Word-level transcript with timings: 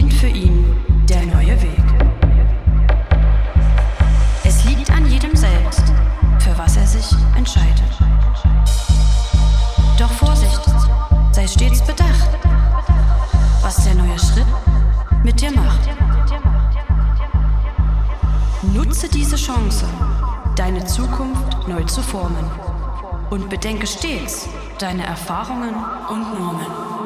beginnt 0.00 0.14
für 0.14 0.28
ihn 0.28 0.64
der 1.08 1.26
neue 1.26 1.60
Weg. 1.60 1.84
Es 4.44 4.64
liegt 4.64 4.90
an 4.90 5.06
jedem 5.10 5.36
selbst, 5.36 5.82
für 6.38 6.56
was 6.56 6.76
er 6.78 6.86
sich 6.86 7.06
entscheidet. 7.36 7.92
Doch 9.98 10.10
Vorsicht, 10.10 10.60
sei 11.32 11.46
stets 11.46 11.82
bedacht, 11.82 12.30
was 13.60 13.84
der 13.84 13.94
neue 13.94 14.18
Schritt 14.18 14.46
mit 15.22 15.38
dir 15.38 15.52
macht. 15.52 15.90
Nutze 18.72 19.06
diese 19.10 19.36
Chance, 19.36 19.84
deine 20.56 20.82
Zukunft 20.86 21.68
neu 21.68 21.84
zu 21.84 22.00
formen. 22.00 22.50
Und 23.28 23.50
bedenke 23.50 23.86
stets 23.86 24.48
deine 24.78 25.04
Erfahrungen 25.04 25.74
und 26.08 26.38
Normen. 26.38 26.99